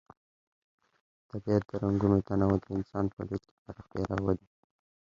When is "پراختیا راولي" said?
3.63-4.45